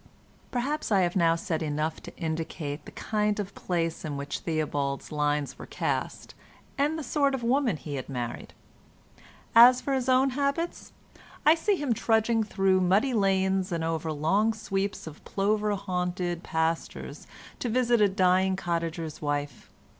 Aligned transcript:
Perhaps 0.49 0.91
I 0.91 1.01
have 1.01 1.15
now 1.15 1.35
said 1.35 1.61
enough 1.61 2.01
to 2.01 2.17
indicate 2.17 2.85
the 2.85 2.91
kind 2.91 3.39
of 3.39 3.53
place 3.53 4.03
in 4.03 4.17
which 4.17 4.39
Theobald's 4.39 5.11
lines 5.11 5.59
were 5.59 5.67
cast, 5.67 6.33
and 6.75 6.97
the 6.97 7.03
sort 7.03 7.35
of 7.35 7.43
woman 7.43 7.77
he 7.77 7.93
had 7.97 8.09
married. 8.09 8.55
As 9.53 9.79
for 9.79 9.93
his 9.93 10.09
own 10.09 10.31
habits, 10.31 10.91
I 11.45 11.53
see 11.53 11.75
him 11.75 11.93
trudging 11.93 12.43
through 12.43 12.81
muddy 12.81 13.13
lanes 13.13 13.71
and 13.71 13.83
over 13.83 14.11
long 14.11 14.53
sweeps 14.55 15.05
of 15.05 15.23
plover 15.23 15.75
haunted 15.75 16.41
pastures 16.41 17.27
to 17.59 17.69
visit 17.69 18.01
a 18.01 18.09
dying 18.09 18.55
cottager's 18.55 19.21
wife. 19.21 19.69